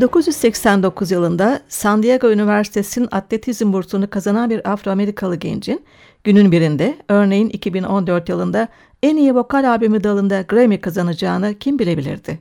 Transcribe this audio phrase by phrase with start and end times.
[0.00, 5.84] 1989 yılında San Diego Üniversitesi'nin atletizm bursunu kazanan bir Afro-Amerikalı gencin
[6.24, 8.68] günün birinde örneğin 2014 yılında
[9.02, 12.38] en iyi vokal albümü dalında Grammy kazanacağını kim bilebilirdi?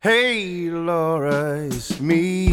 [0.00, 2.48] Hey Laura, it's me.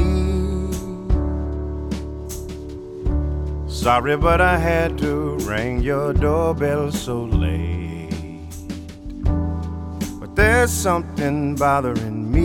[3.68, 8.10] Sorry, but I had to ring your doorbell so late.
[10.22, 12.45] But there's something bothering me.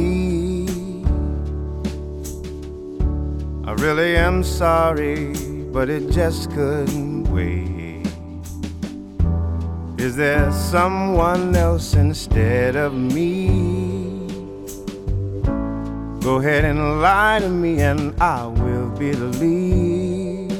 [3.70, 5.33] I really am sorry,
[5.70, 8.05] but it just couldn't wait.
[9.96, 14.27] Is there someone else instead of me?
[16.20, 20.51] Go ahead and lie to me, and I will believe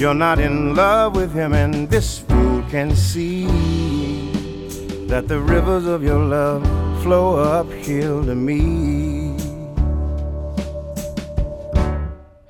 [0.00, 3.44] you're not in love with him, and this fool can see
[5.08, 6.62] that the rivers of your love
[7.02, 9.47] flow uphill to me.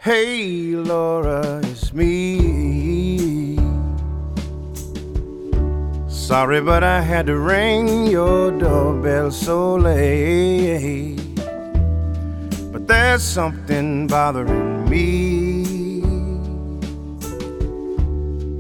[0.01, 3.57] Hey, Laura, it's me.
[6.09, 11.19] Sorry, but I had to ring your doorbell so late.
[12.71, 16.05] But there's something bothering me.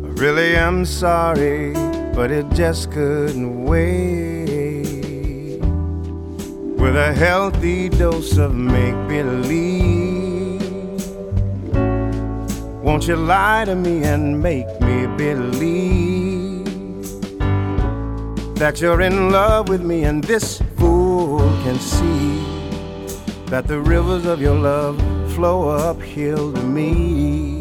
[0.05, 1.73] I really am sorry,
[2.17, 4.89] but it just couldn't wait.
[6.81, 10.08] With a healthy dose of make believe.
[12.89, 16.65] Won't you lie to me and make me believe
[18.55, 22.41] that you're in love with me and this fool can see
[23.51, 24.97] that the rivers of your love
[25.35, 27.58] flow uphill to me.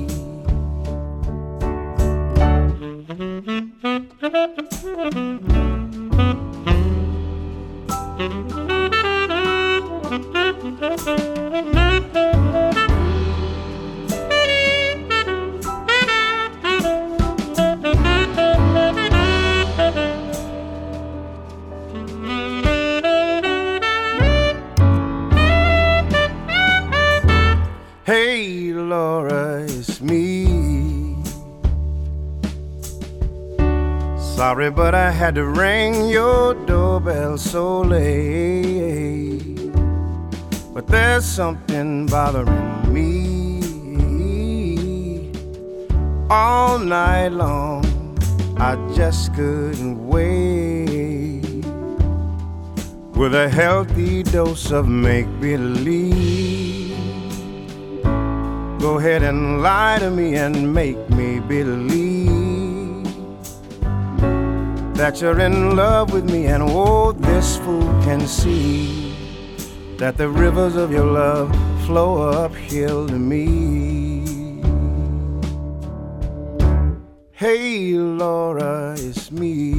[34.38, 39.73] Sorry, but I had to ring your doorbell so late.
[40.73, 43.59] But there's something bothering me
[46.29, 47.84] all night long.
[48.57, 51.66] I just couldn't wait
[53.18, 56.66] with a healthy dose of make believe.
[58.79, 63.03] Go ahead and lie to me and make me believe
[64.95, 69.15] that you're in love with me, and oh, this fool can see
[69.97, 71.51] that the rivers of your love
[71.85, 74.61] flow uphill to me.
[77.31, 79.73] Hey, Laura, it's me.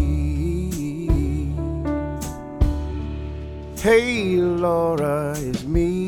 [3.81, 6.08] Hey, Laura, it's me.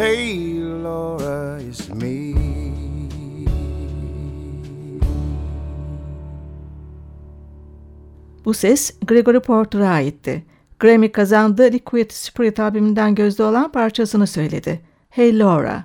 [0.00, 2.34] Hey, Laura, it's me.
[8.44, 10.44] Bu ses Gregory Porter'a aitti.
[10.78, 14.80] Grammy kazandığı Liquid Spirit albümünden gözde olan parçasını söyledi.
[15.08, 15.84] Hey Laura.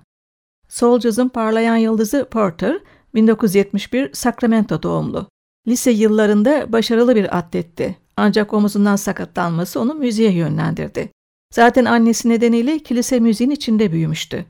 [0.67, 2.79] Soul Jazz'ın parlayan yıldızı Porter,
[3.15, 5.27] 1971 Sacramento doğumlu.
[5.67, 7.97] Lise yıllarında başarılı bir atletti.
[8.17, 11.09] Ancak omuzundan sakatlanması onu müziğe yönlendirdi.
[11.51, 14.45] Zaten annesi nedeniyle kilise müziğin içinde büyümüştü.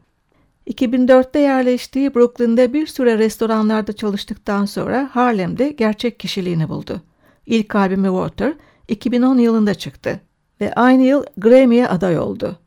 [0.67, 7.01] 2004'te yerleştiği Brooklyn'de bir süre restoranlarda çalıştıktan sonra Harlem'de gerçek kişiliğini buldu.
[7.45, 8.53] İlk albümü Water
[8.87, 10.19] 2010 yılında çıktı
[10.61, 12.59] ve aynı yıl Grammy'ye aday oldu.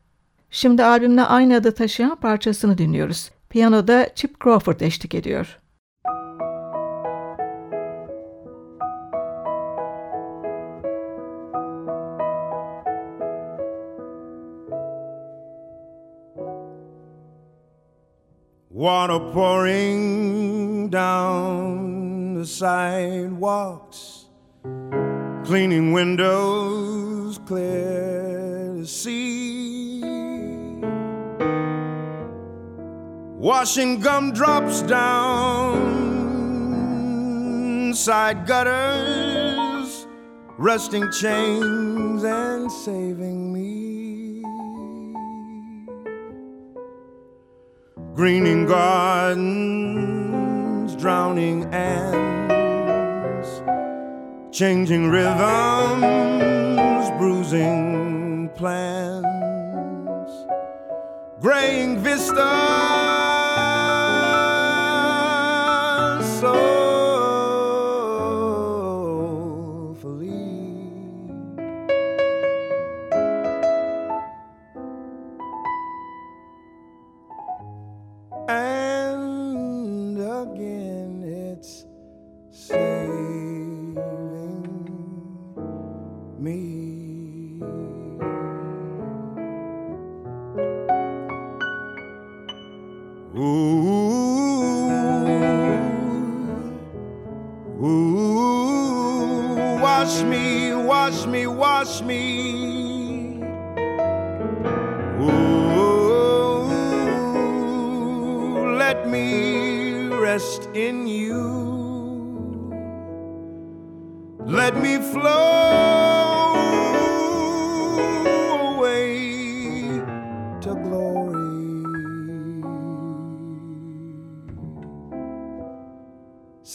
[0.51, 3.31] Şimdi albümle aynı adı taşıyan parçasını dinliyoruz.
[3.49, 5.59] Piyanoda Chip Crawford eşlik ediyor.
[18.79, 24.27] Water pouring down the sidewalks
[25.43, 29.99] cleaning windows clear to see,
[33.35, 35.83] washing gumdrops down
[37.93, 40.07] side gutters,
[40.57, 44.08] rusting chains and saving me.
[48.19, 49.39] Greening gardens,
[50.97, 53.61] drowning ants
[54.51, 56.03] changing rhythms,
[57.17, 59.25] bruising plans,
[61.39, 62.88] graying vistas.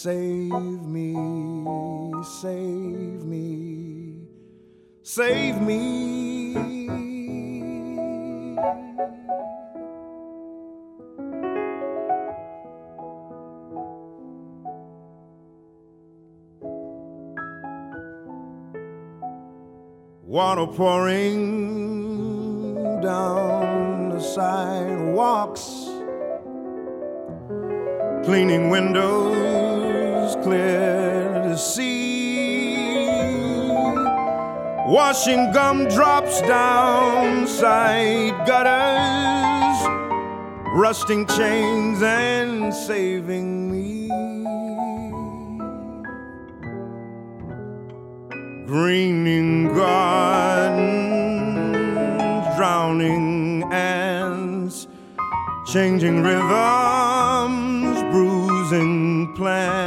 [0.05, 1.15] Save me.
[2.25, 4.27] Save me,
[5.03, 6.55] save me.
[20.23, 21.41] Water pouring
[23.03, 23.54] down
[24.33, 25.91] sidewalks,
[28.25, 32.55] cleaning windows clear to see
[34.87, 39.87] washing gumdrops down side gutters,
[40.75, 44.09] rusting chains and saving me.
[48.67, 50.97] Greening gardens,
[52.57, 53.34] drowning
[55.75, 59.84] changing rhythms, bruising plants,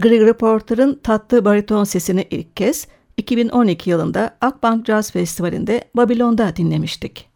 [0.00, 2.86] Gregory Porter'ın tatlı bariton sesini ilk kez
[3.16, 7.28] 2012 yılında Akbank Jazz Festivali'nde Babilon'da dinlemiştik.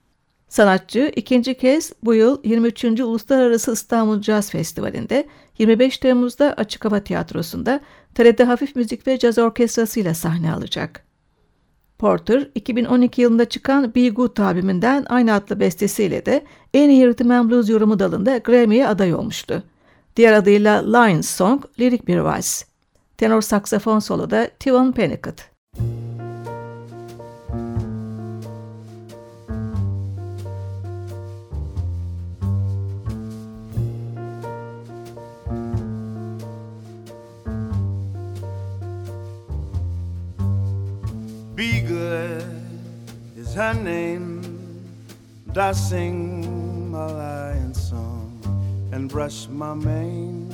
[0.49, 2.85] Sanatçı ikinci kez bu yıl 23.
[2.85, 5.27] Uluslararası İstanbul Jazz Festivali'nde
[5.59, 7.81] 25 Temmuz'da Açık Hava Tiyatrosu'nda
[8.15, 11.05] TRT Hafif Müzik ve Caz Orkestrası ile sahne alacak.
[11.99, 17.71] Porter, 2012 yılında çıkan Be Good albümünden aynı adlı bestesiyle de en iyi rhythm blues
[17.71, 19.63] yorumu dalında Grammy'ye aday olmuştu.
[20.17, 22.63] Diğer adıyla Lions Song, lirik bir vals.
[23.17, 25.55] Tenor saksafon soloda Tivon Pennicott.
[41.57, 42.43] Be good
[43.37, 44.43] is her name.
[45.55, 46.45] Does sing
[46.91, 47.54] my lion song.
[48.95, 50.49] And brush my mane.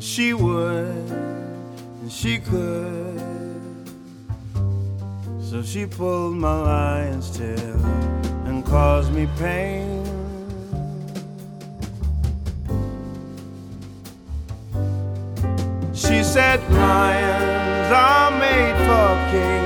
[0.00, 1.10] She would,
[2.00, 3.20] and she could.
[5.42, 7.84] So she pulled my lion's tail
[8.46, 10.04] and caused me pain.
[15.92, 19.65] She said, Lions are made for cages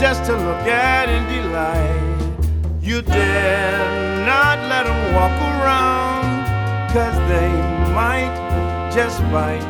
[0.00, 2.80] just to look at and delight.
[2.80, 6.46] You dare not let them walk around,
[6.90, 7.50] cause they
[7.92, 8.32] might
[8.94, 9.60] just bite.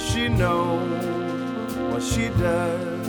[0.00, 1.00] She knows
[1.92, 3.06] what she does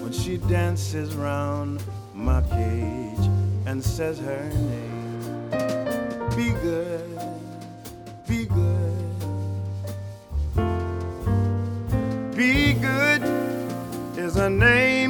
[0.00, 1.82] when she dances round
[2.14, 3.26] my cage
[3.66, 5.50] and says her name.
[6.36, 7.18] Be good,
[8.28, 9.16] be good,
[12.36, 13.48] be good
[14.18, 15.07] is her name.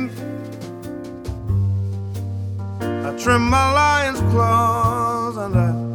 [3.19, 5.89] Trim my lion's claws and I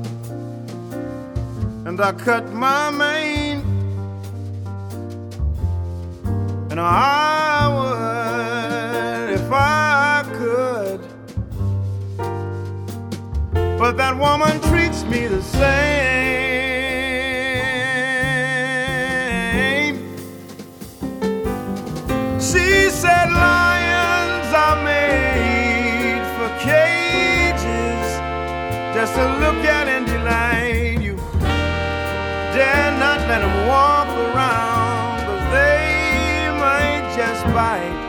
[1.88, 3.62] and I cut my mane.
[6.72, 11.02] And I would if I could.
[13.78, 16.13] But that woman treats me the same.
[29.16, 31.16] To look at and delight you.
[32.56, 38.02] Dare not let them walk around, cause they might just bite.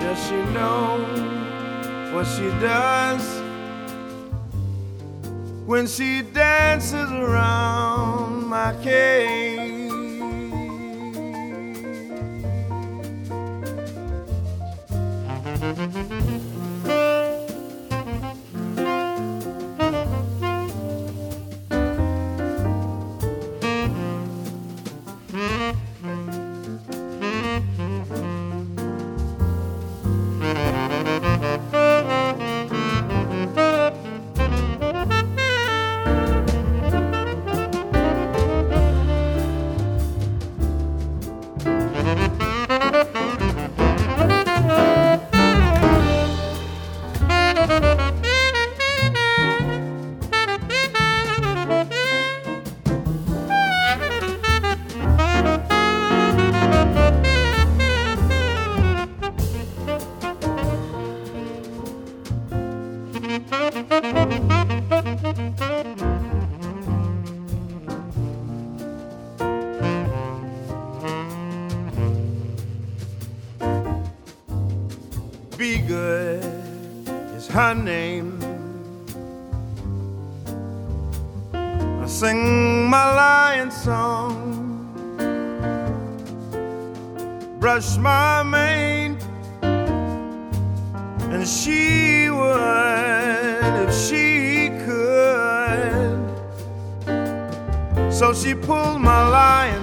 [0.00, 0.98] Does she know
[2.12, 3.40] what she does?
[5.70, 9.70] when she dances around my cage.
[16.26, 16.49] Be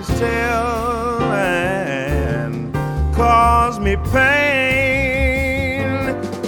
[0.05, 2.73] tail and
[3.15, 5.85] caused me pain.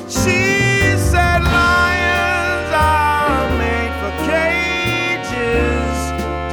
[0.07, 5.97] She said lions are made for cages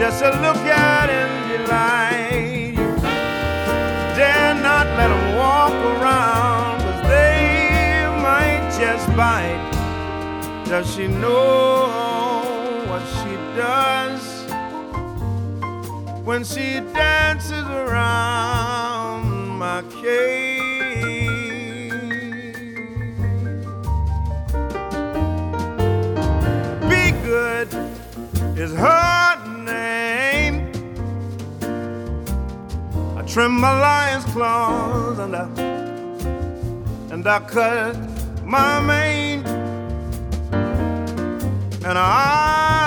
[0.00, 2.90] just to look at and delight you.
[4.16, 9.64] Dare not let them walk around, cause they might just bite.
[10.66, 13.95] Does she know what she does
[16.26, 20.60] when she dances around my cage?
[26.90, 27.68] Be good
[28.58, 30.72] is her name.
[33.16, 35.46] I trim my lion's claws and I
[37.12, 37.96] and I cut
[38.44, 39.46] my mane
[41.84, 42.85] and I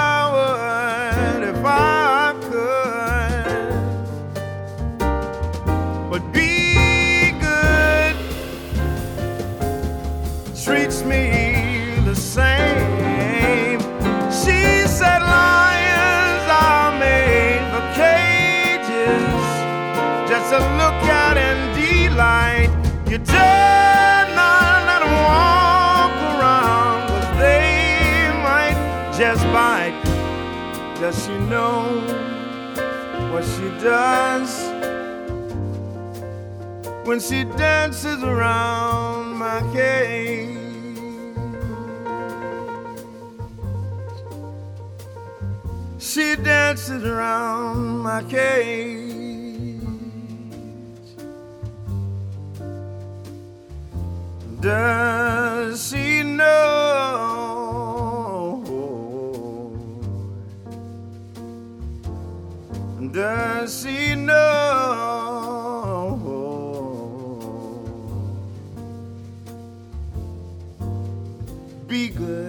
[20.29, 22.69] just to look at and delight.
[23.09, 27.09] You not let 'em walk around,
[27.39, 28.77] they might
[29.17, 29.97] just bite.
[31.01, 31.81] Does she know
[33.31, 34.51] what she does
[37.07, 40.57] when she dances around my cage?
[45.97, 49.08] She dances around my cage.
[54.61, 56.49] Does she know?
[63.13, 64.59] Does she know?
[71.87, 72.48] Be good,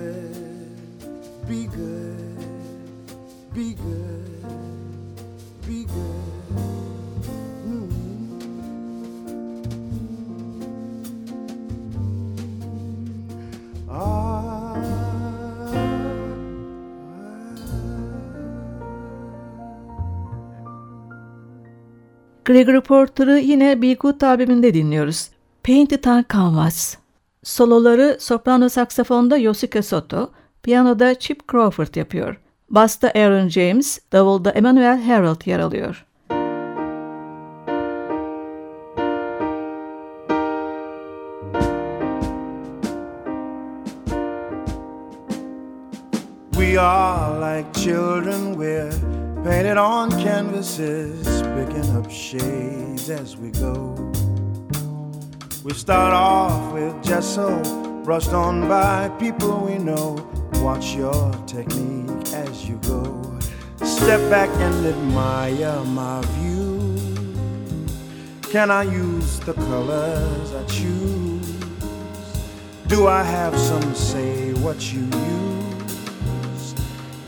[22.51, 25.29] Gregory Porter'ı yine Be Good albümünde dinliyoruz.
[25.65, 26.97] Painted on Canvas.
[27.43, 30.31] Soloları soprano saksafonda Yosuke Soto,
[30.63, 32.41] piyanoda Chip Crawford yapıyor.
[32.71, 36.07] Basta Aaron James, davulda Emmanuel Harold yer alıyor.
[46.53, 53.95] We are like children, we're painted on canvases, picking up shades as we go.
[55.65, 57.63] We start off with gesso,
[58.05, 60.27] brushed on by people we know.
[60.57, 63.39] Watch your technique as you go.
[63.77, 66.97] Step back and admire my view.
[68.51, 71.47] Can I use the colors I choose?
[72.89, 76.75] Do I have some say what you use?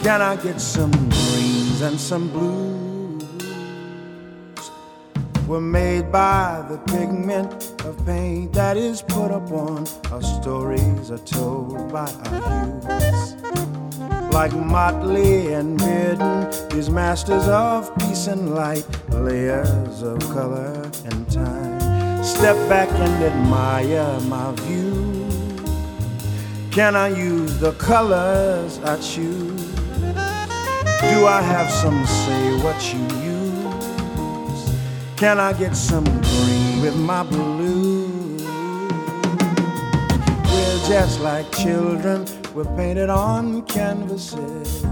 [0.01, 3.23] Can I get some greens and some blues?
[5.49, 7.53] We're made by the pigment
[7.85, 13.35] of paint that is put upon our stories are told by our hues.
[14.33, 22.25] Like Motley and Bearden, these masters of peace and light, layers of color and time.
[22.25, 25.23] Step back and admire my view.
[26.71, 29.62] Can I use the colors I choose?
[31.11, 34.79] Do I have some say what you use?
[35.17, 38.37] Can I get some green with my blue?
[40.45, 44.85] We're just like children, we're painted on canvases.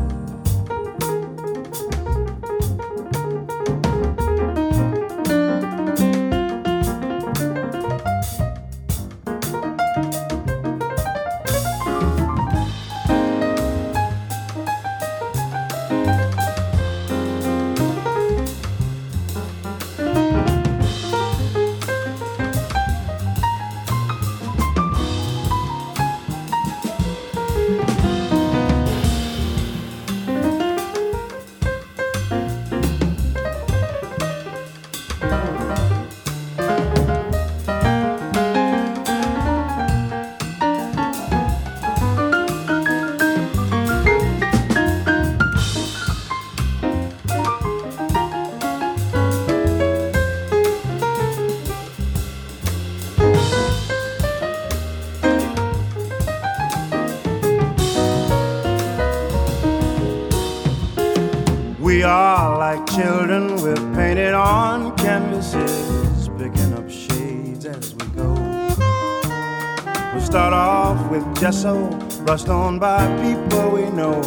[71.10, 71.90] With gesso,
[72.24, 74.20] brushed on by people we know.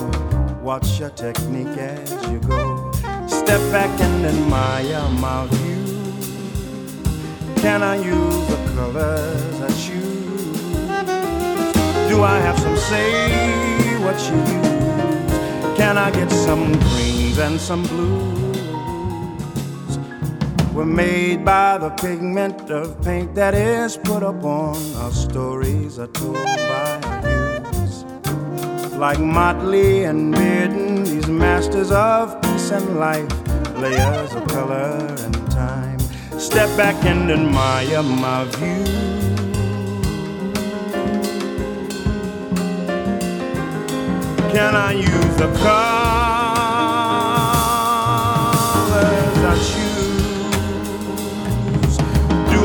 [0.62, 2.92] Watch your technique as you go.
[3.28, 5.84] Step back and admire my view.
[7.62, 10.74] Can I use the colors I choose?
[12.10, 13.30] Do I have some say
[14.04, 15.78] what you use?
[15.78, 18.43] Can I get some greens and some blues?
[20.74, 26.34] We're made by the pigment of paint that is put upon our stories are told
[26.34, 28.04] by youths.
[28.98, 33.30] Like Motley and Bearden, these masters of peace and life,
[33.78, 36.00] layers of color and time.
[36.40, 38.84] Step back and admire my view.
[44.52, 46.33] Can I use the colors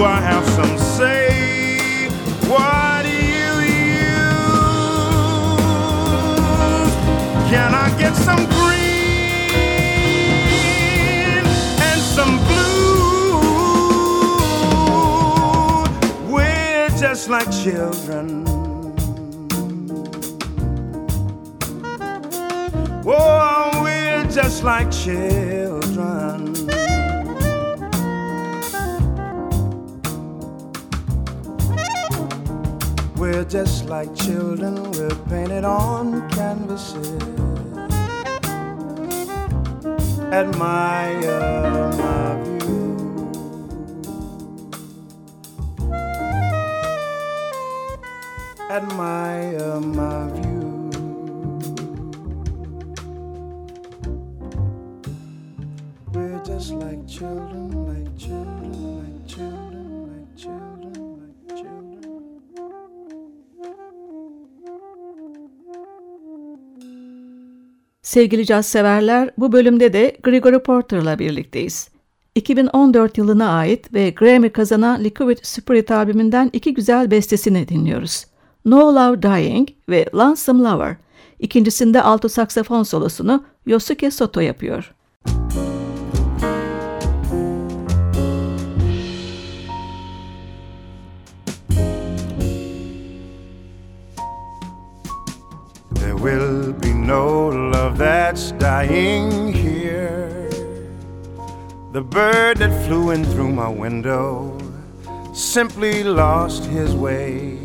[0.05, 2.09] I have some say?
[2.49, 4.29] What do you use?
[7.51, 8.79] Can I get some green
[11.89, 12.73] and some blue?
[16.33, 18.45] We're just like children.
[23.05, 26.28] Oh, we're just like children.
[33.31, 37.23] We're just like children, we're painted on canvases.
[40.33, 42.97] Admire my view.
[48.71, 50.48] Admire my view.
[68.09, 71.89] Sevgili caz severler, bu bölümde de Gregory Porter'la birlikteyiz.
[72.35, 78.27] 2014 yılına ait ve Grammy kazanan Liquid Spirit albümünden iki güzel bestesini dinliyoruz.
[78.65, 80.97] No Love Dying ve Lonesome Lover.
[81.39, 84.95] İkincisinde alto saksafon solosunu Yosuke Soto yapıyor.
[98.59, 100.49] Dying here.
[101.93, 104.59] The bird that flew in through my window
[105.33, 107.57] simply lost his way.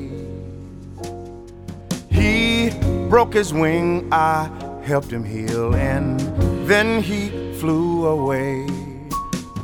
[2.09, 2.69] He
[3.09, 4.49] broke his wing, I
[4.83, 6.19] helped him heal, and
[6.67, 8.67] then he flew away.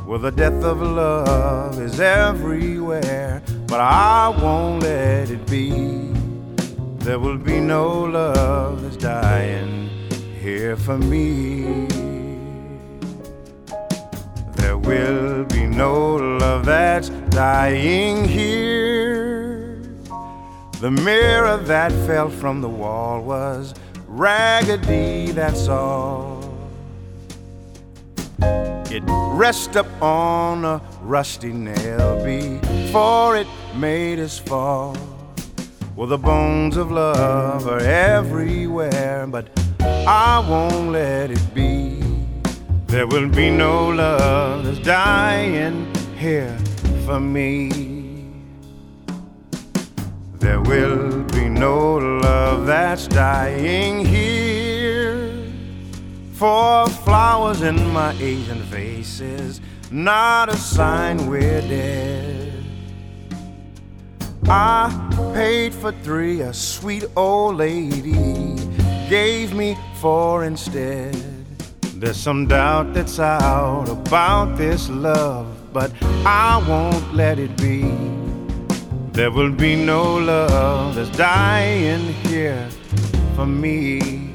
[0.06, 6.10] Well, the death of love is everywhere, but I won't let it be.
[6.98, 9.89] There will be no love that's dying
[10.40, 11.86] here for me.
[14.56, 19.82] There will be no love that's dying here.
[20.80, 23.74] The mirror that fell from the wall was
[24.06, 26.40] raggedy, that's all.
[28.40, 34.96] It rests up on a rusty nail before it made us fall.
[35.96, 42.02] Well, the bones of love are everywhere, but I won't let it be.
[42.86, 46.58] There will be no love that's dying here
[47.06, 47.70] for me.
[50.38, 55.46] There will be no love that's dying here.
[56.32, 62.64] For flowers in my Asian faces, not a sign we're dead.
[64.48, 64.90] I
[65.32, 68.56] paid for three, a sweet old lady
[69.10, 71.12] gave me four instead.
[71.96, 75.90] There's some doubt that's out about this love, but
[76.24, 77.92] I won't let it be.
[79.10, 82.68] There will be no love that's dying here
[83.34, 84.30] for me.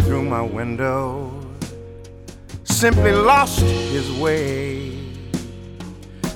[0.00, 1.30] Through my window
[2.64, 4.90] simply lost his way.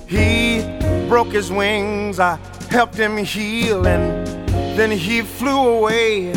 [0.06, 0.62] He
[1.08, 2.38] broke his wings, I
[2.70, 4.26] helped him heal, and
[4.78, 6.32] then he flew away.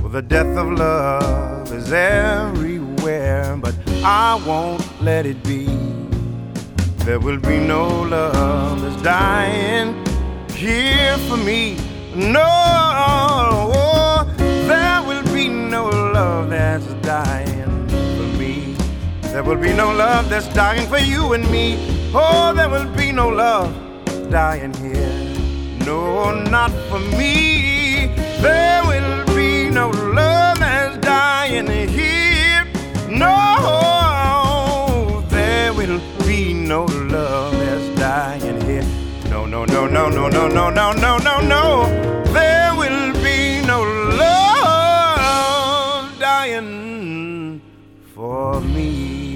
[0.00, 5.66] Well, the death of love is everywhere, but I won't let it be.
[7.04, 9.94] There will be no love that's dying
[10.50, 11.76] here for me.
[12.16, 13.85] No,
[16.16, 18.74] love that's dying for me.
[19.32, 21.66] There will be no love that's dying for you and me.
[22.14, 23.70] Oh, there will be no love
[24.30, 25.12] dying here.
[25.84, 28.06] No, not for me.
[28.40, 32.64] There will be no love that's dying here.
[33.10, 33.36] No,
[35.28, 38.88] there will be no love that's dying here.
[39.28, 42.05] No, no, no, no, no, no, no, no, no, no, no.
[48.14, 49.35] For me.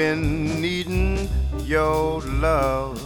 [0.00, 1.28] Been needing
[1.64, 2.96] your love.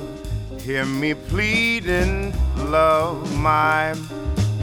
[0.60, 2.32] Hear me pleading,
[2.70, 3.16] love.
[3.36, 3.96] My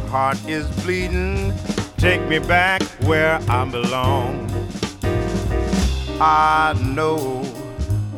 [0.07, 1.53] heart is bleeding.
[1.97, 4.49] Take me back where I belong.
[6.21, 7.43] I know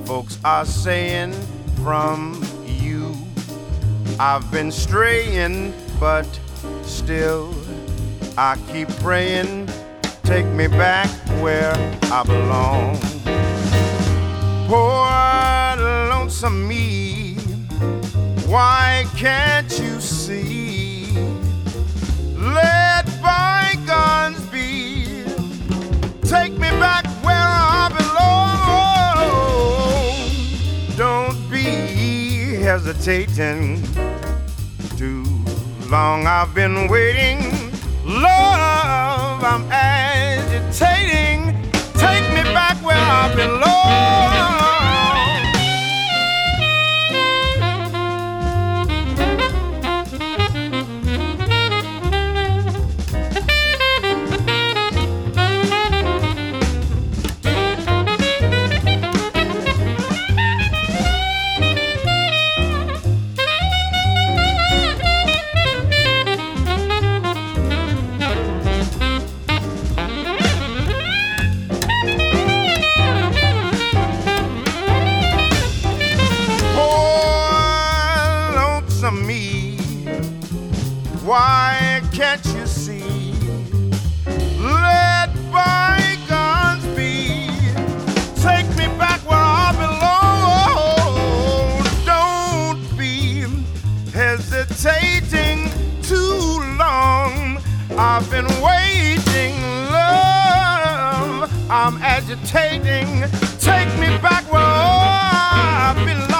[0.05, 1.33] folks are saying
[1.83, 3.15] from you
[4.19, 6.27] I've been straying but
[6.83, 7.51] still
[8.37, 9.69] I keep praying.
[10.21, 11.09] Take me back
[11.41, 11.73] where
[12.11, 13.02] I belong.
[14.75, 15.77] Poor
[16.09, 17.35] lonesome me,
[18.47, 21.15] why can't you see?
[22.35, 25.05] Let bygones be.
[26.23, 29.19] Take me back where I belong.
[30.97, 33.79] Don't be hesitating.
[34.97, 35.23] Too
[35.87, 37.43] long I've been waiting.
[38.03, 41.53] Love, I'm agitating.
[41.93, 44.62] Take me back where I belong.
[94.37, 95.69] hesitating
[96.01, 97.59] too long.
[97.95, 99.55] I've been waiting,
[99.91, 101.51] love.
[101.69, 103.29] I'm agitating.
[103.59, 106.32] Take me back where I've been.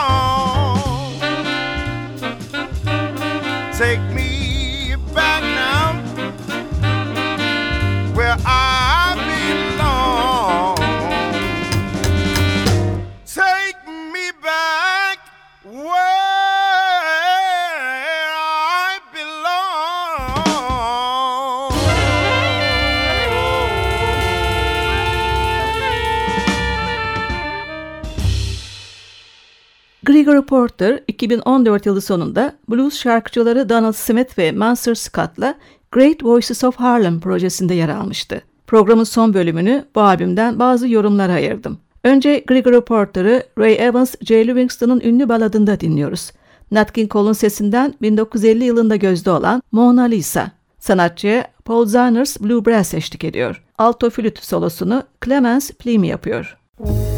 [30.24, 35.56] Gregory Porter 2014 yılı sonunda blues şarkıcıları Donald Smith ve Mansur Scott'la
[35.92, 38.42] Great Voices of Harlem projesinde yer almıştı.
[38.68, 41.78] Programın son bölümünü bu albümden bazı yorumlara ayırdım.
[42.04, 44.48] Önce Gregory Porter'ı Ray Evans, J.
[44.48, 46.32] Livingston'ın ünlü baladında dinliyoruz.
[46.72, 50.52] Nat King Cole'un sesinden 1950 yılında gözde olan Mona Lisa.
[50.80, 53.64] Sanatçıya Paul Zanners Blue Brass eşlik ediyor.
[53.78, 56.58] Alto flüt solosunu Clemens Plimy yapıyor.
[56.80, 57.13] Müzik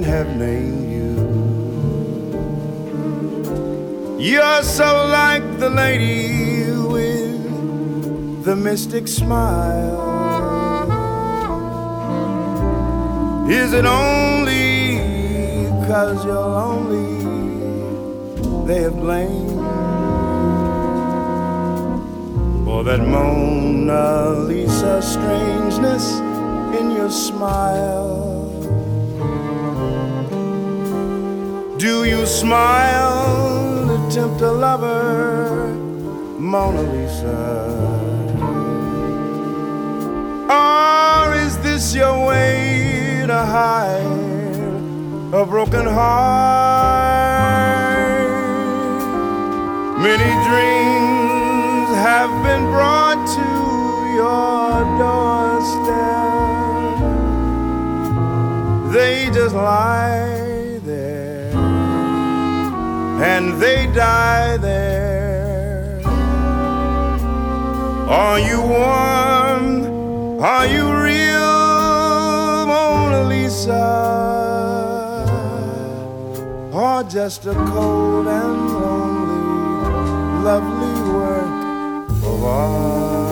[0.00, 1.14] men have named you.
[4.18, 10.06] You're so like the lady with the mystic smile.
[13.48, 14.98] Is it only
[15.86, 17.18] cause you're lonely
[18.66, 19.58] they have blamed?
[22.64, 26.20] For that Mona Lisa strangeness
[26.78, 28.07] in your smile.
[31.78, 35.72] Do you smile to tempt a lover,
[36.36, 37.38] Mona Lisa?
[40.50, 44.02] Or is this your way to hide
[45.32, 46.88] a broken heart?
[50.02, 50.77] Many dreams
[63.38, 66.00] and they die there.
[68.24, 69.64] Are you warm?
[70.42, 73.86] Are you real, Mona Lisa?
[76.72, 82.08] Or just a cold and lonely, lovely work?
[82.42, 82.78] Love.
[82.82, 83.27] Mona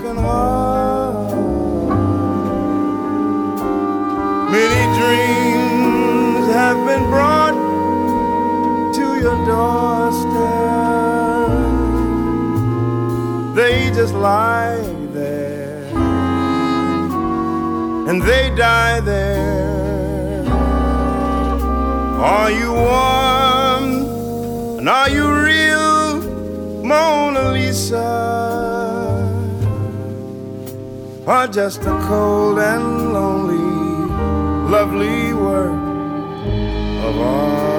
[0.00, 1.32] broken heart?
[4.50, 7.54] Many dreams have been brought
[8.94, 10.30] to your doorstep.
[13.54, 14.82] They just lie
[15.12, 15.84] there
[18.08, 20.44] and they die there.
[22.20, 23.84] Are you warm
[24.78, 26.22] and are you real,
[26.84, 28.19] Mona Lisa?
[31.30, 33.62] Or just a cold and lonely,
[34.68, 35.70] lovely work
[37.06, 37.69] of art?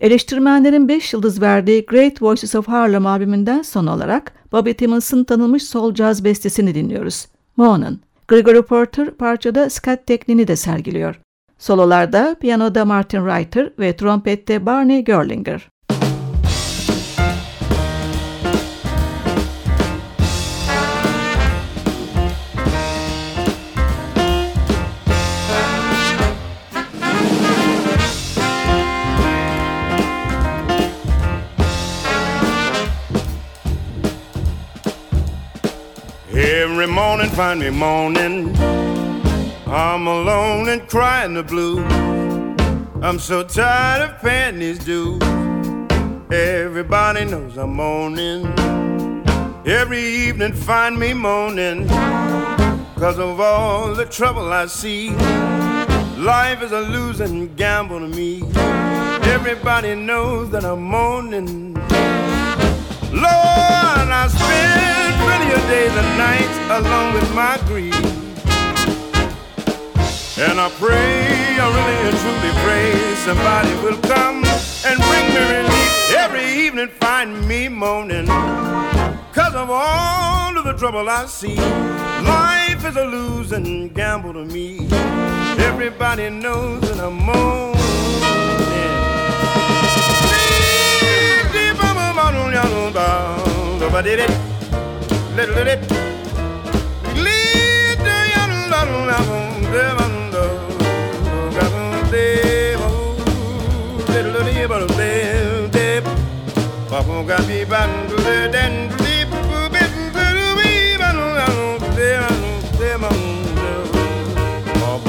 [0.00, 5.94] Eleştirmenlerin 5 yıldız verdiği Great Voices of Harlem albümünden son olarak Bobby Timmons'ın tanınmış sol
[5.94, 7.26] caz bestesini dinliyoruz.
[7.56, 8.00] Moan'ın.
[8.28, 11.20] Gregory Porter parçada scat tekniğini de sergiliyor.
[11.58, 15.68] Sololarda piyanoda Martin Reiter ve trompette Barney Gerlinger.
[36.80, 38.56] Every morning find me moaning.
[39.66, 41.84] I'm alone and crying the blues.
[43.02, 45.22] I'm so tired of paying these dues.
[46.32, 48.46] Everybody knows I'm moaning.
[49.66, 51.86] Every evening find me moaning.
[52.96, 55.10] Cause of all the trouble I see.
[56.16, 58.42] Life is a losing gamble to me.
[59.34, 61.74] Everybody knows that I'm moaning.
[63.12, 65.09] Lord, I spend
[65.70, 67.94] days and nights along with my grief.
[70.36, 71.22] And I pray,
[71.62, 72.90] I really and truly pray,
[73.26, 74.42] somebody will come
[74.88, 75.92] and bring me relief
[76.24, 78.26] every evening, find me moaning.
[79.36, 84.88] Cause of all of the trouble I see, life is a losing gamble to me.
[85.70, 87.70] Everybody knows that I'm moaning.
[94.00, 94.49] Moaning,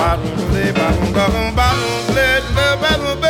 [0.01, 0.25] Bottle,
[0.73, 3.20] bottle, bottle, bottle, bottle,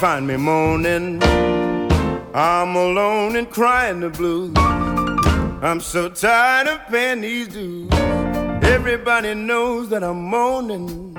[0.00, 1.22] find me moaning.
[2.32, 4.54] I'm alone and crying the blues.
[4.56, 7.92] I'm so tired of paying these dues.
[8.62, 11.14] Everybody knows that I'm moaning.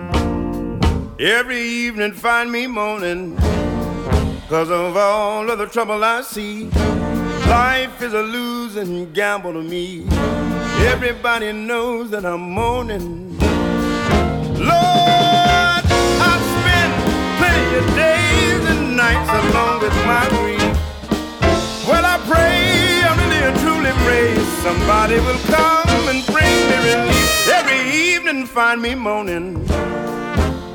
[1.19, 3.37] Every evening find me moaning.
[4.49, 6.71] Cause of all of the trouble I see.
[7.51, 10.07] Life is a losing gamble to me.
[10.87, 13.37] Everybody knows that I'm moaning.
[14.57, 15.83] Lord,
[16.27, 16.93] I've spent
[17.37, 18.50] plenty of days
[19.01, 20.73] nights along with my grief.
[21.89, 22.57] Well, I pray,
[23.09, 24.29] I really and truly pray
[24.65, 27.47] somebody will come and bring me relief.
[27.59, 29.47] Every evening find me moaning.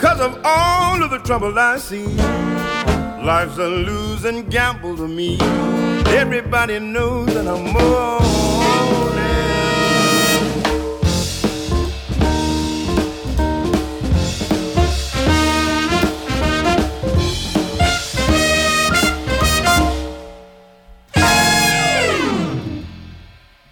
[0.04, 2.08] Cause of all of the trouble I see.
[3.30, 5.38] Life's a losing gamble to me.
[6.22, 8.35] Everybody knows that I'm moaning.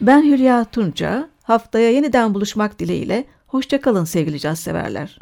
[0.07, 1.29] Ben Hülya Tunca.
[1.43, 3.25] Haftaya yeniden buluşmak dileğiyle.
[3.47, 5.19] Hoşçakalın sevgili caz severler.